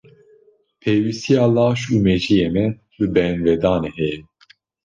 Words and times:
Pêwistiya 0.81 1.45
laş 1.55 1.81
û 1.93 1.95
mejiyê 2.05 2.47
me 2.55 2.65
bi 2.97 3.05
bêhinvedanê 3.15 3.91
heye. 3.97 4.19